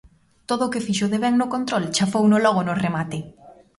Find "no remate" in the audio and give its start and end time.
2.67-3.19